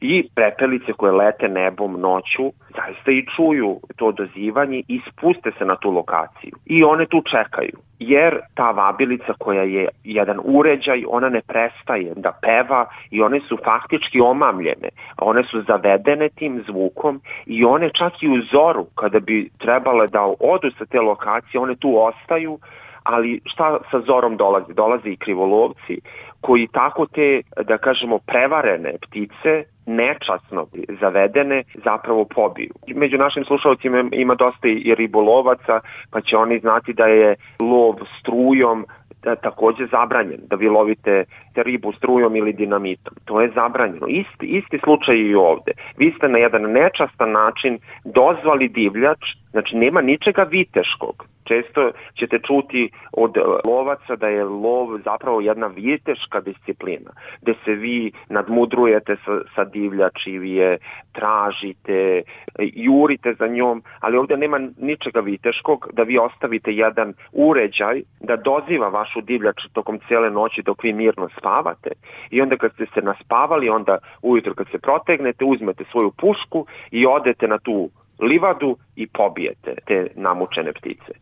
[0.00, 5.76] i prepelice koje lete nebom noću zaista i čuju to dozivanje i spuste se na
[5.76, 6.52] tu lokaciju.
[6.66, 7.76] I one tu čekaju.
[7.98, 13.58] Jer ta vabilica koja je jedan uređaj, ona ne prestaje da peva i one su
[13.64, 19.50] faktički omamljene, one su zavedene tim zvukom i one čak i u zoru kada bi
[19.58, 22.58] trebale da odu sa te lokacije, one tu ostaju,
[23.02, 24.74] ali šta sa zorom dolazi?
[24.74, 26.00] Dolazi i krivolovci
[26.40, 30.66] koji tako te, da kažemo, prevarene ptice nečasno
[31.00, 32.70] zavedene zapravo pobiju.
[32.94, 38.86] Među našim slušalcima ima dosta i ribolovaca, pa će oni znati da je lov strujom
[39.22, 41.24] da, takođe zabranjen, da vi lovite
[41.56, 43.14] ribu strujom ili dinamitom.
[43.24, 44.06] To je zabranjeno.
[44.06, 45.72] Isti, isti slučaj i ovde.
[45.96, 49.18] Vi ste na jedan nečastan način dozvali divljač,
[49.50, 55.66] znači nema ničega viteškog često ćete čuti od e, lovaca da je lov zapravo jedna
[55.66, 57.10] viteška disciplina,
[57.42, 60.78] gde se vi nadmudrujete sa, sa divljači, vi je
[61.12, 62.22] tražite,
[62.58, 68.88] jurite za njom, ali ovde nema ničega viteškog da vi ostavite jedan uređaj da doziva
[68.88, 71.90] vašu divljač tokom cele noći dok vi mirno spavate.
[72.30, 77.06] I onda kad ste se naspavali, onda ujutro kad se protegnete, uzmete svoju pušku i
[77.06, 81.12] odete na tu livadu i pobijete te namučene ptice.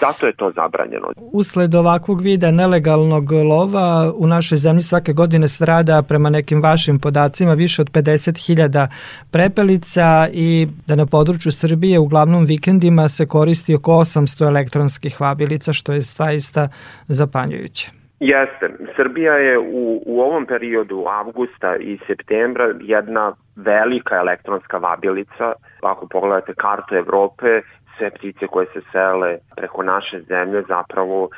[0.00, 1.08] Zato je to zabranjeno.
[1.32, 7.54] Usled ovakvog vida nelegalnog lova u našoj zemlji svake godine strada prema nekim vašim podacima
[7.54, 8.86] više od 50.000
[9.30, 15.92] prepelica i da na području Srbije uglavnom vikendima se koristi oko 800 elektronskih vabilica što
[15.92, 16.68] je zaista
[17.08, 18.03] zapanjujuće.
[18.20, 18.68] Jeste.
[18.96, 25.52] Srbija je u, u ovom periodu avgusta i septembra jedna velika elektronska vabilica.
[25.82, 27.60] Ako pogledate kartu Evrope,
[27.98, 31.28] sve ptice koje se sele preko naše zemlje zapravo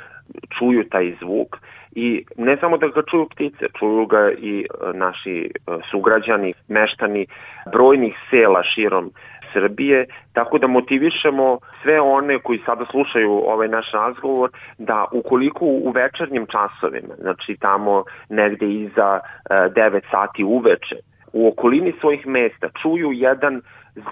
[0.59, 1.57] čuju taj zvuk
[1.97, 5.49] i ne samo da ga čuju ptice, čuju ga i e, naši e,
[5.91, 7.27] sugrađani, meštani
[7.73, 9.11] brojnih sela širom
[9.57, 15.91] Srbije, tako da motivišemo sve one koji sada slušaju ovaj naš razgovor da ukoliko u
[15.91, 20.97] večernjim časovima, znači tamo negde iza 9 e, sati uveče,
[21.33, 23.61] u okolini svojih mesta čuju jedan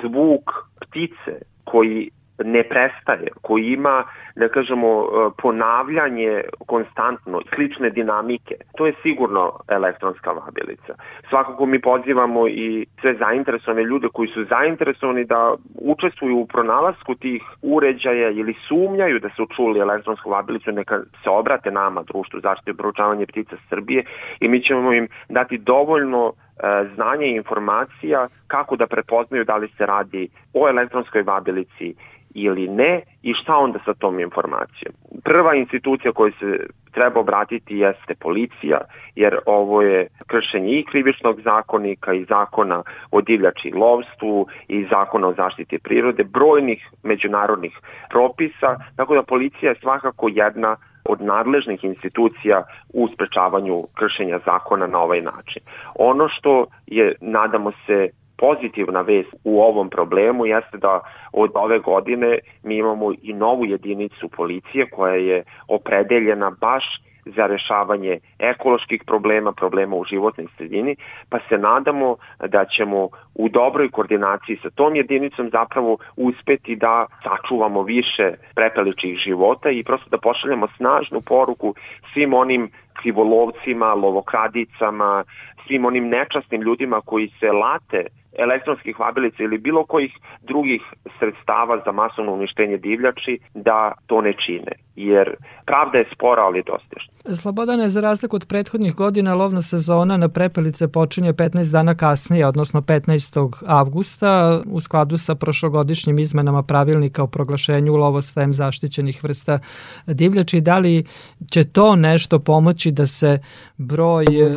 [0.02, 0.44] zvuk
[0.80, 1.33] ptice
[1.64, 4.05] koji ne prestaje, koji ima,
[4.37, 10.94] da kažemo, e, ponavljanje konstantno, slične dinamike, to je sigurno elektronska vabilica.
[11.29, 17.42] Svakako mi pozivamo i sve zainteresovane ljude koji su zainteresovani da učestvuju u pronalasku tih
[17.62, 22.75] uređaja ili sumnjaju da su čuli elektronsku vabilicu, neka se obrate nama, društvu zaštite i
[22.75, 24.05] proučavanje ptica Srbije
[24.40, 29.69] i mi ćemo im dati dovoljno e, znanja i informacija kako da prepoznaju da li
[29.69, 31.95] se radi o elektronskoj vabilici
[32.35, 34.95] ili ne i šta onda sa tom informacijom.
[35.25, 38.81] Prva institucija koja se treba obratiti jeste policija,
[39.14, 45.29] jer ovo je kršenje i krivičnog zakonika i zakona o divljači i lovstvu i zakona
[45.29, 47.79] o zaštiti prirode, brojnih međunarodnih
[48.11, 52.62] propisa, tako da policija je svakako jedna od nadležnih institucija
[52.93, 55.62] u sprečavanju kršenja zakona na ovaj način.
[55.95, 61.01] Ono što je, nadamo se, pozitivna vest u ovom problemu jeste da
[61.33, 66.85] od ove godine mi imamo i novu jedinicu policije koja je opredeljena baš
[67.27, 70.97] za rešavanje ekoloških problema, problema u životnoj sredini,
[71.31, 72.17] pa se nadamo
[72.49, 79.70] da ćemo u dobroj koordinaciji sa tom jedinicom zapravo uspeti da sačuvamo više prepeličih života
[79.70, 81.75] i prosto da pošaljamo snažnu poruku
[82.12, 85.25] svim onim krivolovcima, lovokradicama,
[85.66, 88.07] svim onim nečasnim ljudima koji se late
[88.39, 90.12] elektronskih vabilica ili bilo kojih
[90.43, 90.82] drugih
[91.18, 94.72] sredstava za masovno uništenje divljači da to ne čine.
[94.97, 95.35] Jer
[95.66, 97.37] pravda je spora, ali dostižna.
[97.37, 102.47] Slobodana je za razliku od prethodnih godina lovna sezona na prepelice počinje 15 dana kasnije,
[102.47, 103.62] odnosno 15.
[103.66, 109.59] avgusta u skladu sa prošlogodišnjim izmenama pravilnika o proglašenju lovostajem zaštićenih vrsta
[110.07, 110.61] divljači.
[110.61, 111.05] Da li
[111.51, 113.39] će to nešto pomoći da se
[113.76, 114.57] broj e,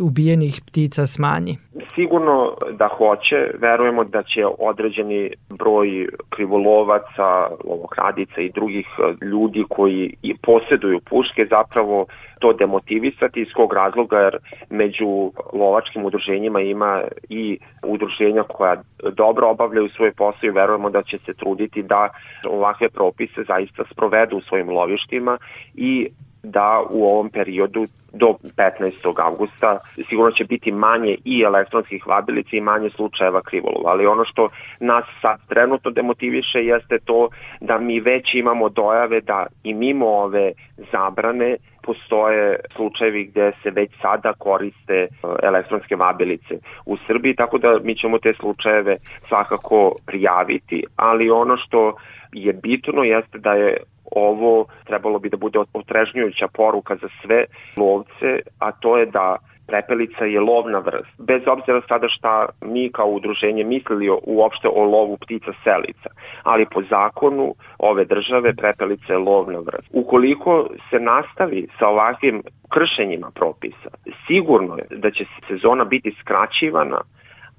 [0.00, 1.58] ubijenih ptica smanji?
[1.98, 10.14] Sigurno da hoće, verujemo da će određeni broj krivolovaca, lovokradica i drugih e, ljudi koji
[10.42, 12.06] posjeduju puške zapravo
[12.40, 14.36] to demotivisati iz kog razloga jer
[14.70, 18.82] među lovačkim udruženjima ima i udruženja koja
[19.12, 22.08] dobro obavljaju svoj posao i verujemo da će se truditi da
[22.44, 25.38] ovakve propise zaista sprovedu u svojim lovištima
[25.74, 26.08] i
[26.42, 29.22] da u ovom periodu do 15.
[29.24, 29.78] avgusta
[30.08, 34.48] sigurno će biti manje i elektronskih vabilica i manje slučajeva krivolova, ali ono što
[34.80, 37.28] nas sad trenutno demotiviše jeste to
[37.60, 40.52] da mi već imamo dojave da i mimo ove
[40.92, 45.08] zabrane postoje slučajevi gde se već sada koriste e,
[45.42, 46.54] elektronske vabilice
[46.86, 48.96] u Srbiji, tako da mi ćemo te slučajeve
[49.28, 51.94] svakako prijaviti, ali ono što
[52.32, 53.76] je bitno jeste da je
[54.16, 57.44] ovo trebalo bi da bude otrežnjujuća poruka za sve
[57.76, 59.36] lovce, a to je da
[59.68, 61.12] prepelica je lovna vrst.
[61.18, 66.10] Bez obzira sada šta mi kao udruženje mislili uopšte o lovu ptica selica,
[66.42, 69.88] ali po zakonu ove države prepelica je lovna vrst.
[69.92, 72.42] Ukoliko se nastavi sa ovakvim
[72.74, 73.90] kršenjima propisa,
[74.26, 77.00] sigurno je da će sezona biti skraćivana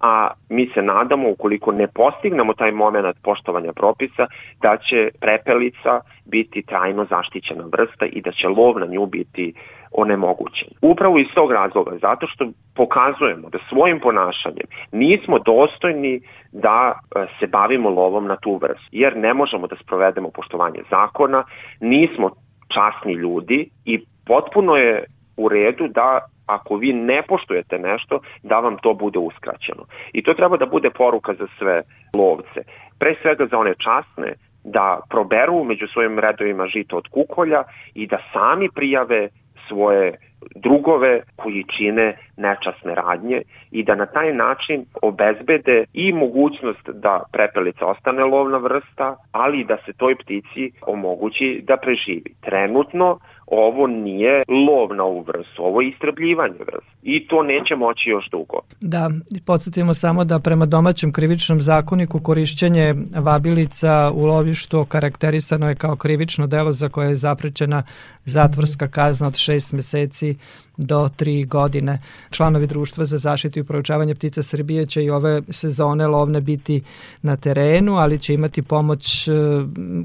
[0.02, 4.28] a mi se nadamo ukoliko ne postignemo taj moment poštovanja propisa
[4.62, 9.54] da će prepelica biti trajno zaštićena vrsta i da će lov na nju biti
[9.91, 10.68] onemogućen.
[10.82, 16.22] Upravo iz tog razloga, zato što pokazujemo da svojim ponašanjem nismo dostojni
[16.52, 21.43] da e, se bavimo lovom na tu vrstu, jer ne možemo da sprovedemo poštovanje zakona,
[21.80, 22.30] nismo
[22.74, 25.06] časni ljudi i potpuno je
[25.39, 29.83] u redu da ako vi ne poštujete nešto, da vam to bude uskraćeno.
[30.13, 31.81] I to treba da bude poruka za sve
[32.15, 32.59] lovce.
[32.99, 34.33] Pre svega za one časne,
[34.63, 37.63] da proberu među svojim redovima žito od kukolja
[37.93, 39.29] i da sami prijave
[39.67, 40.15] svoje
[40.55, 47.85] drugove koji čine nečasne radnje i da na taj način obezbede i mogućnost da prepelica
[47.85, 52.33] ostane lovna vrsta, ali i da se toj ptici omogući da preživi.
[52.41, 53.19] Trenutno
[53.51, 58.29] ovo nije lov na ovu vrstu, ovo je istrebljivanje vrsta i to neće moći još
[58.29, 58.59] dugo.
[58.81, 59.09] Da,
[59.45, 66.47] podsjetimo samo da prema domaćem krivičnom zakoniku korišćenje vabilica u lovištu karakterisano je kao krivično
[66.47, 67.83] delo za koje je zaprećena
[68.23, 70.35] zatvorska kazna od 6 meseci
[70.80, 72.01] do 3 godine.
[72.30, 76.82] Članovi društva za zaštitu i proučavanje ptica Srbije će i ove sezone lovne biti
[77.21, 79.32] na terenu, ali će imati pomoć, e,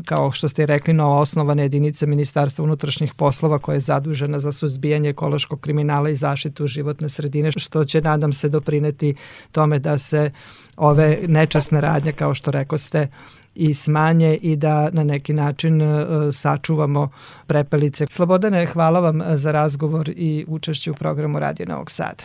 [0.04, 5.08] kao što ste rekli, novo osnovane jedinice Ministarstva unutrašnjih poslova koja je zadužena za suzbijanje
[5.08, 9.14] ekološkog kriminala i zaštitu životne sredine, što će, nadam se, doprineti
[9.52, 10.30] tome da se
[10.76, 13.08] ove nečasne radnje, kao što reko ste,
[13.54, 15.88] i smanje i da na neki način uh,
[16.32, 17.10] sačuvamo
[17.46, 18.06] prepelice.
[18.10, 22.24] Slobodane, hvala vam za razgovor i učešće u programu Radio Novog Sada.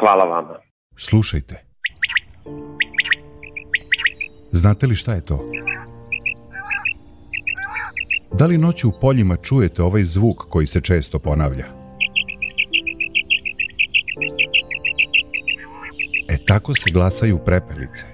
[0.00, 0.54] Hvala vama.
[0.96, 1.64] Slušajte.
[4.52, 5.44] Znate li šta je to?
[8.38, 11.64] Da li noću u poljima čujete ovaj zvuk koji se često ponavlja?
[16.28, 18.04] E tako se glasaju prepelice.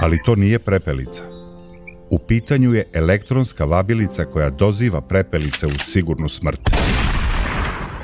[0.00, 1.43] Ali to nije prepelica.
[2.14, 6.60] U pitanju je elektronska vabilica koja doziva prepelice u sigurnu smrt.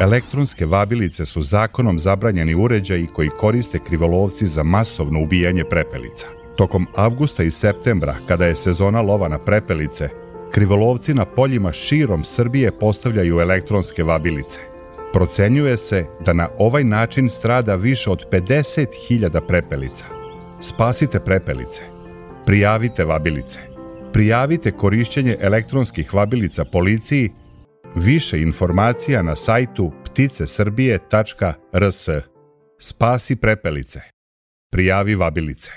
[0.01, 6.27] Elektronske vabilice su zakonom zabranjeni uređaji koji koriste krivolovci za masovno ubijanje prepelica.
[6.57, 10.09] Tokom avgusta i septembra, kada je sezona lova na prepelice,
[10.53, 14.59] krivolovci na poljima širom Srbije postavljaju elektronske vabilice.
[15.13, 20.05] Procenjuje se da na ovaj način strada više od 50.000 prepelica.
[20.61, 21.83] Spasite prepelice.
[22.47, 23.70] Prijavite vabilice.
[24.13, 27.31] Prijavite korišćenje elektronskih vabilica policiji.
[27.95, 32.09] Više informacija na sajtu pticesrbije.rs.
[32.81, 34.01] Spasi prepelice.
[34.73, 35.71] Prijavi vabilice.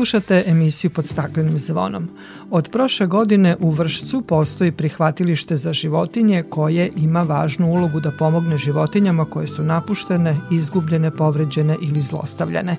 [0.00, 2.08] Slušate emisiju pod staklenim zvonom.
[2.50, 8.58] Od prošle godine u Vršcu postoji prihvatilište za životinje koje ima važnu ulogu da pomogne
[8.58, 12.76] životinjama koje su napuštene, izgubljene, povređene ili zlostavljane.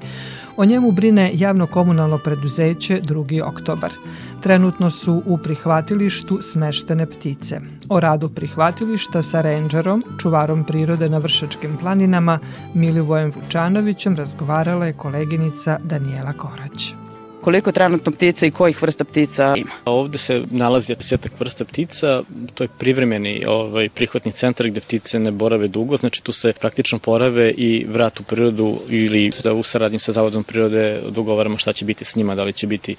[0.58, 3.44] O njemu brine javno komunalno preduzeće 2.
[3.44, 3.92] oktobar.
[4.42, 7.60] Trenutno su u prihvatilištu smeštene ptice.
[7.90, 12.40] O radu prihvatilišta sa renđerom, čuvarom prirode na Vršačkim planinama,
[12.76, 16.94] Milivojem Vučanovićem razgovarala je koleginica Danijela Korać
[17.42, 19.72] koliko trenutno ptica i kojih vrsta ptica ima.
[19.86, 22.24] Ovde se nalazi desetak vrsta ptica,
[22.54, 27.00] to je privremeni ovaj, prihvatni centar gde ptice ne borave dugo, znači tu se praktično
[27.00, 31.86] porave i vrat u prirodu ili da u saradnji sa Zavodom prirode dogovaramo šta će
[31.86, 32.96] biti s njima, da li će biti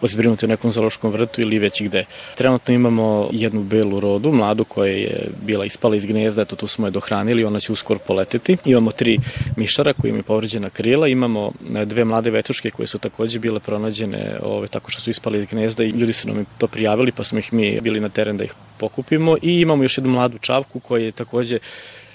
[0.00, 2.04] ozbrinuti u nekom zaloškom vrtu ili već gde.
[2.34, 6.86] Trenutno imamo jednu belu rodu, mladu koja je bila ispala iz gnezda, eto tu smo
[6.86, 8.56] je dohranili, ona će uskoro poleteti.
[8.64, 9.18] Imamo tri
[9.56, 11.52] mišara koji imaju povređena krila, imamo
[11.86, 15.46] dve mlade vetuške koje su takođe bile pronađene pronađene ove, tako što su ispali iz
[15.46, 18.44] gnezda i ljudi su nam to prijavili pa smo ih mi bili na teren da
[18.44, 19.36] ih pokupimo.
[19.42, 21.58] I imamo još jednu mladu čavku koja je takođe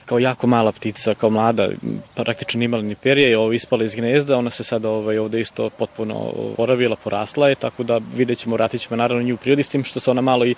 [0.05, 1.69] kao jako mala ptica, kao mlada,
[2.15, 5.69] praktično nimala ni perje, je ovo ispala iz gnezda, ona se sada ovaj, ovde isto
[5.69, 9.69] potpuno poravila, porasla je, tako da vidjet ćemo, vratit ćemo naravno nju u prirodi, s
[9.69, 10.55] tim što se ona malo i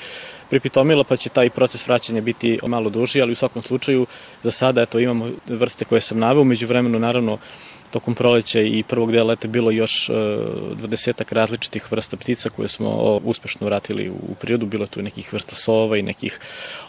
[0.50, 4.06] pripitomila, pa će taj proces vraćanja biti malo duži, ali u svakom slučaju
[4.44, 7.38] za sada eto, imamo vrste koje sam naveo, među vremenu naravno
[7.92, 13.20] tokom proleća i prvog dela leta bilo još 20 e, različitih vrsta ptica koje smo
[13.24, 14.66] uspešno vratili u prirodu.
[14.66, 16.40] Bilo je tu nekih vrsta sova i nekih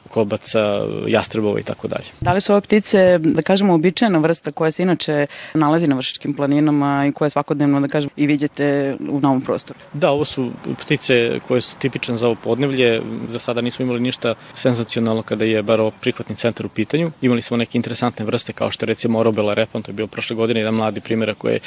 [0.09, 2.07] kobaca, jastrebova i tako dalje.
[2.21, 6.35] Da li su ove ptice, da kažemo, običajna vrsta koja se inače nalazi na vršičkim
[6.35, 9.79] planinama i koje svakodnevno, da kažemo, i vidite u novom prostoru?
[9.93, 13.03] Da, ovo su ptice koje su tipične za ovo podnevlje.
[13.29, 17.11] Za sada nismo imali ništa senzacionalno kada je bar prihvatni centar u pitanju.
[17.23, 20.37] Imali smo neke interesantne vrste kao što je recimo orobela repan, to je bio prošle
[20.37, 21.61] godine jedan mladi primjera koji je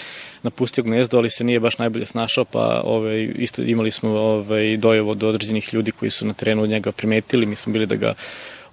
[0.44, 5.12] napustio gnezdo, ali se nije baš najbolje snašao, pa ovaj, isto imali smo ovaj, dojevo
[5.12, 8.14] od određenih ljudi koji su na terenu od njega primetili, mi smo bili da ga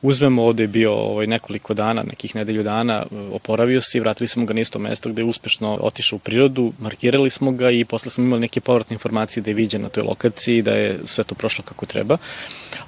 [0.02, 4.44] uzmemo, ovde je bio ovaj, nekoliko dana, nekih nedelju dana, oporavio se i vratili smo
[4.44, 8.10] ga na isto mesto gde je uspešno otišao u prirodu, markirali smo ga i posle
[8.10, 11.34] smo imali neke povratne informacije da je viđen na toj lokaciji, da je sve to
[11.34, 12.16] prošlo kako treba,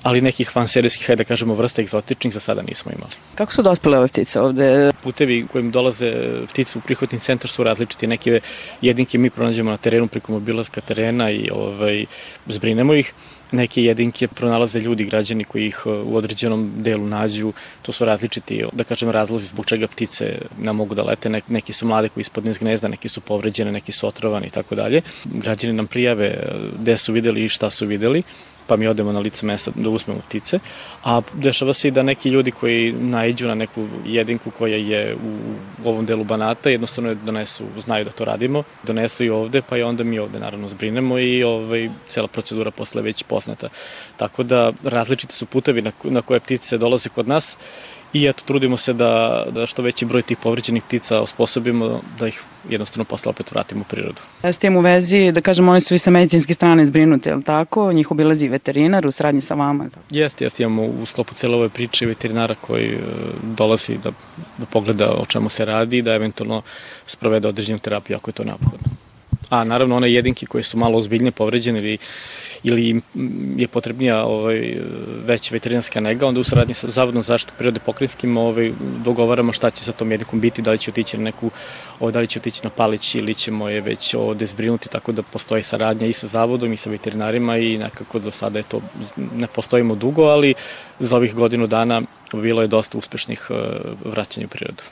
[0.02, 3.12] ali nekih vanserijskih, hajde da kažemo, vrsta egzotičnih za sada nismo imali.
[3.34, 4.92] Kako su dospele ove ptice ovde?
[5.02, 6.12] Putevi kojim dolaze
[6.48, 8.06] ptice u prihvatni centar su različiti.
[8.06, 8.40] Neke
[8.82, 12.04] jedinke mi pronađemo na terenu preko mobilazka terena i ovaj,
[12.46, 13.12] zbrinemo ih
[13.52, 17.52] neke jedinke pronalaze ljudi, građani koji ih e, u određenom delu nađu.
[17.82, 21.40] To su različiti, da kažem, razlozi zbog čega ptice ne mogu da lete.
[21.48, 24.74] Neki su mlade koji ispadnu iz gnezda, neki su povređene, neki su otrovani i tako
[24.74, 25.02] dalje.
[25.24, 28.22] Građani nam prijave e, gde su videli i šta su videli
[28.66, 30.58] pa mi odemo na lice mesta da uzmemo ptice.
[31.04, 35.88] A dešava se i da neki ljudi koji najđu na neku jedinku koja je u,
[35.88, 39.82] ovom delu Banata, jednostavno je donesu, znaju da to radimo, donesu i ovde, pa i
[39.82, 43.68] onda mi ovde naravno zbrinemo i ovaj, cela procedura posle već poznata.
[44.16, 47.58] Tako da različiti su putevi na, na koje ptice dolaze kod nas
[48.12, 52.42] i eto trudimo se da, da što veći broj tih povređenih ptica osposobimo da ih
[52.68, 54.20] jednostavno posle opet vratimo u prirodu.
[54.42, 57.42] S tim u vezi, da kažem, oni su i sa medicinske strane zbrinuti, je li
[57.42, 57.92] tako?
[57.92, 59.86] Njih obilazi veterinar u sradnji sa vama?
[60.10, 62.98] Jeste, jeste, imamo u sklopu cele ove priče veterinara koji e,
[63.42, 64.10] dolazi da,
[64.58, 66.62] da pogleda o čemu se radi i da eventualno
[67.06, 68.88] sprovede određenu terapiju ako je to neophodno.
[69.48, 71.98] A naravno one jedinke koje su malo ozbiljnije povređene ili
[72.64, 73.00] ili
[73.56, 74.76] je potrebnija ovaj,
[75.24, 78.72] veća veterinarska nega, onda u saradnji sa Zavodnom zaštitu prirode pokrinjskim ovaj,
[79.04, 81.50] dogovaramo šta će sa tom jednikom biti, da li će otići na neku,
[82.00, 85.22] ovaj, da li će otići na palić ili ćemo je već ovde zbrinuti, tako da
[85.22, 88.80] postoji saradnja i sa Zavodom i sa veterinarima i nekako do sada je to,
[89.16, 90.54] ne postojimo dugo, ali
[90.98, 92.02] za ovih godinu dana
[92.32, 93.54] bilo je dosta uspešnih eh,
[94.04, 94.82] vraćanja u prirodu.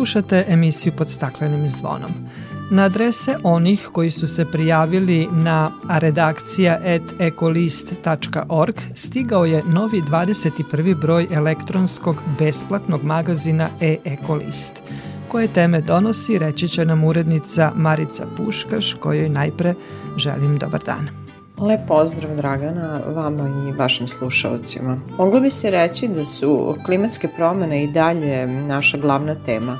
[0.00, 2.10] Slušate emisiju pod staklenim zvonom.
[2.70, 11.00] Na adrese onih koji su se prijavili na redakcija.ecolist.org stigao je novi 21.
[11.00, 14.70] broj elektronskog besplatnog magazina e-ecolist.
[15.28, 19.74] Koje teme donosi, reći će nam urednica Marica Puškaš, kojoj najpre
[20.16, 21.19] želim dobar dan.
[21.60, 25.00] Lep pozdrav Dragana, vama i vašim slušalcima.
[25.18, 29.78] Moglo bi se reći da su klimatske promene i dalje naša glavna tema,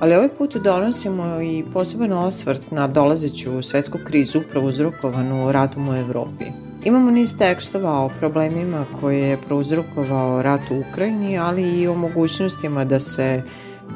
[0.00, 6.44] ali ovaj put donosimo i poseban osvrt na dolazeću svetsku krizu prouzrokovanu ratom u Evropi.
[6.84, 12.84] Imamo niz tekstova o problemima koje je prouzrokovao rat u Ukrajini, ali i o mogućnostima
[12.84, 13.42] da se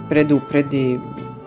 [0.08, 0.98] predupredi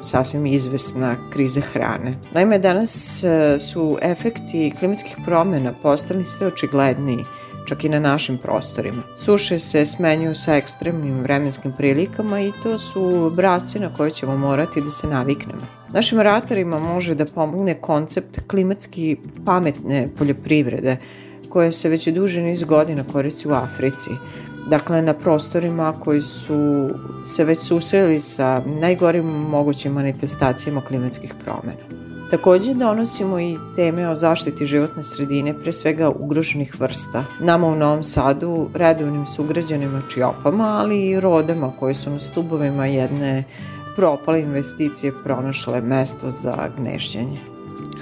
[0.04, 2.18] sasvim izvesna kriza hrane.
[2.34, 7.24] Naime, danas e, su efekti klimatskih promena postali sve očigledniji.
[7.68, 9.01] čak i na našim prostorima.
[9.18, 14.82] Suše se smenjuju sa ekstremnim vremenskim prilikama i to su brasci na koje ćemo morati
[14.82, 15.62] da se naviknemo.
[15.93, 20.97] Našim ratarima može da pomogne koncept klimatski pametne poljoprivrede,
[21.49, 24.10] koja se već duže niz godina koristi u Africi.
[24.70, 26.89] Dakle, na prostorima koji su
[27.26, 32.03] se već susreli sa najgorim mogućim manifestacijama klimatskih promena.
[32.32, 37.24] Takođe donosimo i teme o zaštiti životne sredine, pre svega ugroženih vrsta.
[37.39, 43.43] Nama u Novom Sadu, redovnim sugrađanima čiopama, ali i rodama koje su na stubovima jedne
[43.95, 47.53] propale investicije pronašle mesto za gnešćenje.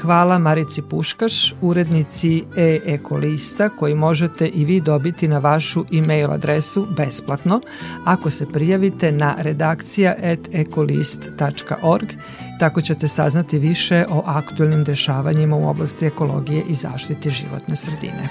[0.01, 7.61] Hvala Marici Puškaš, urednici e-ekolista koji možete i vi dobiti na vašu e-mail adresu besplatno
[8.05, 12.07] ako se prijavite na redakcija.ekolist.org
[12.59, 18.29] Tako ćete saznati više o aktualnim dešavanjima u oblasti ekologije i zaštite životne sredine.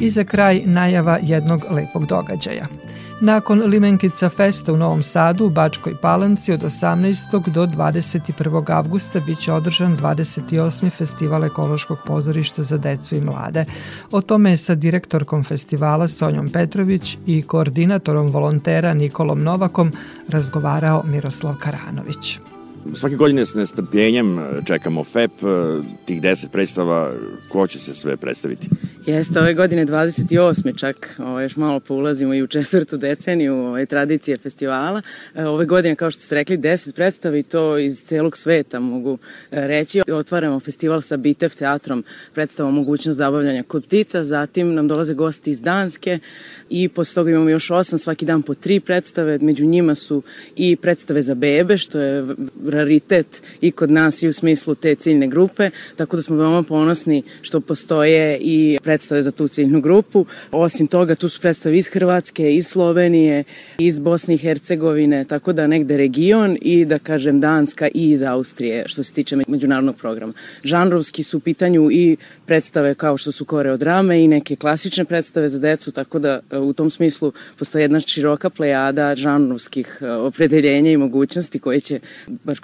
[0.00, 2.66] I za kraj najava jednog lepog događaja–
[3.20, 7.50] Nakon Limenkica Festa u Novom Sadu u Bačkoj Palanci od 18.
[7.50, 8.72] do 21.
[8.72, 10.90] avgusta biće održan 28.
[10.90, 13.64] festival ekološkog pozorišta za decu i mlade.
[14.12, 19.92] O tome je sa direktorkom festivala Sonjom Petrović i koordinatorom volontera Nikolom Novakom
[20.28, 22.38] razgovarao Miroslav Karanović.
[22.94, 25.32] Svake godine s nestrpljenjem čekamo FEP,
[26.04, 27.12] tih 10 predstava,
[27.48, 28.68] ko će se sve predstaviti?
[29.06, 30.78] Jeste, ove godine 28.
[30.78, 35.02] čak, ovo, još malo poulazimo i u četvrtu deceniju ove, tradicije festivala.
[35.34, 39.18] E, ove godine, kao što ste rekli, 10 predstava i to iz celog sveta mogu
[39.50, 40.02] e, reći.
[40.12, 45.62] Otvaramo festival sa Bitev teatrom, predstavom mogućnost zabavljanja kod ptica, zatim nam dolaze gosti iz
[45.62, 46.18] Danske,
[46.70, 50.22] i posle toga imamo još osam, svaki dan po tri predstave, među njima su
[50.56, 52.24] i predstave za bebe, što je
[52.76, 57.22] raritet i kod nas i u smislu te ciljne grupe, tako da smo veoma ponosni
[57.42, 60.26] što postoje i predstave za tu ciljnu grupu.
[60.52, 63.44] Osim toga, tu su predstave iz Hrvatske, iz Slovenije,
[63.78, 68.84] iz Bosne i Hercegovine, tako da negde region i da kažem Danska i iz Austrije,
[68.86, 70.32] što se tiče međunarodnog programa.
[70.64, 72.16] Žanrovski su u pitanju i
[72.46, 76.90] predstave kao što su koreodrame i neke klasične predstave za decu, tako da u tom
[76.90, 82.00] smislu postoji jedna široka plejada žanrovskih e, opredeljenja i mogućnosti koje će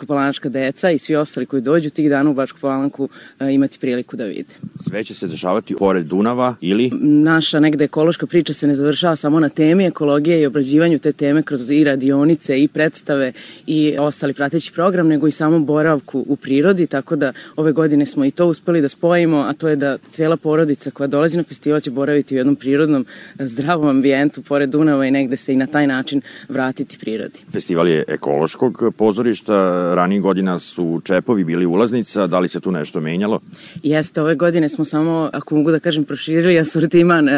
[0.06, 3.08] Bačko-Palanačka deca i svi ostali koji dođu tih dana u Bačku Palanku
[3.40, 4.54] e, imati priliku da vide.
[4.76, 6.90] Sve će se dešavati pored Dunava ili?
[7.00, 11.42] Naša negde ekološka priča se ne završava samo na temi ekologije i obrađivanju te teme
[11.42, 13.32] kroz i radionice i predstave
[13.66, 18.24] i ostali prateći program, nego i samo boravku u prirodi, tako da ove godine smo
[18.24, 21.80] i to uspeli da spojimo, a to je da cela porodica koja dolazi na festival
[21.80, 23.06] će boraviti u jednom prirodnom,
[23.38, 27.38] zdravom zdravom ambijentu pored Dunava i negde se i na taj način vratiti prirodi.
[27.52, 29.54] Festival je ekološkog pozorišta,
[29.94, 33.40] ranijih godina su čepovi bili ulaznica, da li se tu nešto menjalo?
[33.82, 37.28] Jeste, ove godine smo samo, ako mogu da kažem, proširili asortiman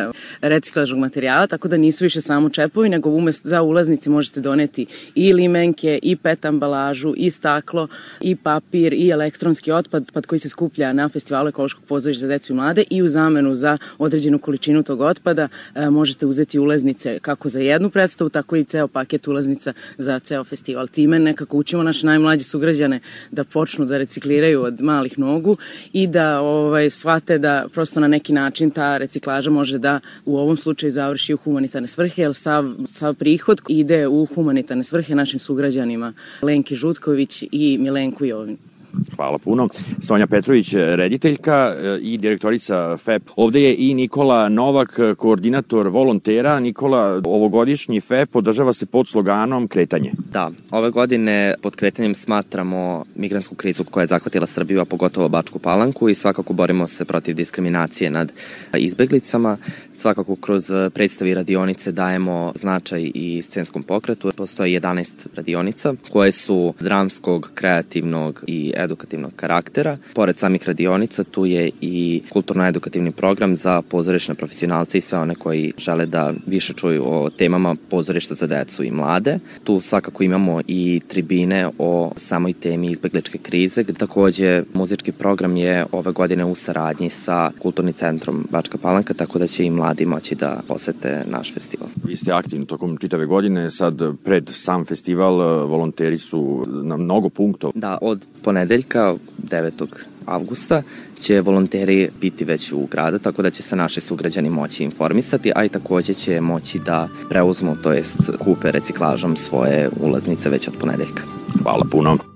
[0.40, 5.32] reciklažnog materijala, tako da nisu više samo čepovi, nego umesto za ulaznice možete doneti i
[5.32, 7.88] limenke, i pet ambalažu, i staklo,
[8.20, 12.52] i papir, i elektronski otpad, pad koji se skuplja na festivalu ekološkog pozorišta za decu
[12.52, 17.48] i mlade i u zamenu za određenu količinu tog otpada e, možete uzeti ulaznice kako
[17.48, 20.86] za jednu predstavu, tako i ceo paket ulaznica za ceo festival.
[20.88, 25.56] Time nekako učimo naše najmlađe sugrađane da počnu da recikliraju od malih nogu
[25.92, 30.56] i da ovaj, shvate da prosto na neki način ta reciklaža može da u ovom
[30.56, 36.12] slučaju završi u humanitarne svrhe, jer sav, sav prihod ide u humanitarne svrhe našim sugrađanima
[36.42, 38.73] Lenki Žutković i Milenku Jovin.
[39.16, 39.68] Hvala puno.
[40.00, 43.22] Sonja Petrović, rediteljka e, i direktorica FEP.
[43.36, 46.60] Ovde je i Nikola Novak, koordinator volontera.
[46.60, 50.12] Nikola, ovogodišnji FEP održava se pod sloganom Kretanje.
[50.32, 55.58] Da, ove godine pod kretanjem smatramo migransku krizu koja je zahvatila Srbiju, a pogotovo Bačku
[55.58, 58.32] Palanku i svakako borimo se protiv diskriminacije nad
[58.76, 59.56] izbeglicama.
[59.94, 64.32] Svakako kroz predstavi radionice dajemo značaj i scenskom pokretu.
[64.36, 69.96] Postoje 11 radionica koje su dramskog, kreativnog i edukativnog karaktera.
[70.14, 75.72] Pored samih radionica tu je i kulturno-edukativni program za pozorišne profesionalce i sve one koji
[75.78, 79.38] žele da više čuju o temama pozorišta za decu i mlade.
[79.64, 83.84] Tu svakako imamo i tribine o samoj temi izbegličke krize.
[83.84, 89.46] Takođe, muzički program je ove godine u saradnji sa Kulturnim centrom Bačka Palanka, tako da
[89.46, 91.88] će i mladi moći da posete naš festival.
[92.04, 95.34] Vi ste aktivni tokom čitave godine, sad pred sam festival
[95.66, 97.72] volonteri su na mnogo punktova.
[97.76, 98.26] Da, od
[98.74, 99.14] ponedeljka
[99.50, 99.86] 9.
[100.26, 100.82] avgusta
[101.20, 105.64] će volonteri biti već u gradu, tako da će se naši sugrađani moći informisati, a
[105.64, 111.22] i takođe će moći da preuzmu, to jest kupe reciklažom svoje ulaznice već od ponedeljka.
[111.62, 112.33] Hvala puno.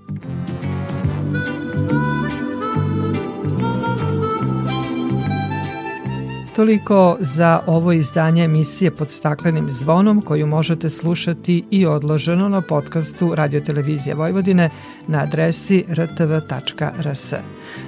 [6.59, 13.35] Toliko za ovo izdanje emisije pod staklenim zvonom koju možete slušati i odloženo na podcastu
[13.35, 14.69] Radiotelevizije Vojvodine
[15.07, 17.33] na adresi rtv.rs.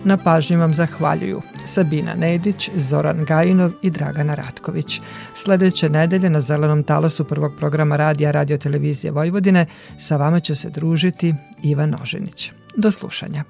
[0.04, 5.02] Na pažnji vam zahvaljuju Sabina Nedić, Zoran Gajinov i Dragana Ratković.
[5.36, 9.66] Sledeće nedelje na zelenom talasu prvog programa radija Radiotelevizije Vojvodine
[10.00, 12.52] sa vama će se družiti Ivan Noženić.
[12.78, 13.44] Do slušanja.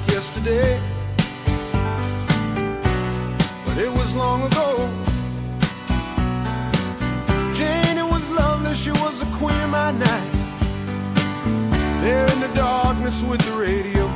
[0.00, 0.80] Like yesterday,
[3.64, 4.88] but it was long ago.
[7.54, 10.32] Jane, it was lovely, she was the queen of my night.
[12.02, 14.08] There in the darkness with the radio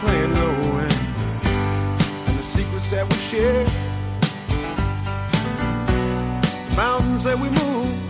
[0.00, 3.64] playing low and the secrets that we share,
[6.68, 8.09] the mountains that we move.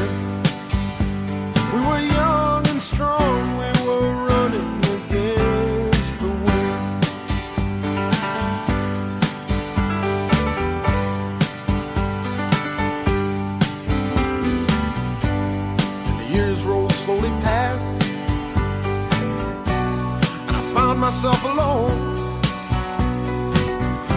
[21.11, 22.39] myself alone.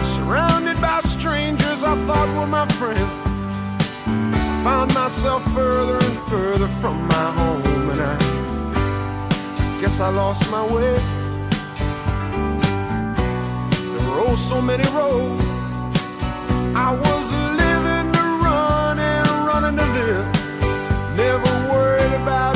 [0.01, 3.19] Surrounded by strangers I thought were my friends
[4.07, 8.15] I found myself further and further from my home, and I
[9.81, 10.95] guess I lost my way.
[13.91, 15.43] There were oh so many roads.
[16.87, 17.25] I was
[17.61, 20.27] living to run and running to live.
[21.17, 22.54] Never worried about